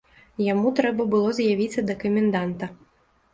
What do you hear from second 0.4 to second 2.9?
Яму трэба было з'явіцца да каменданта.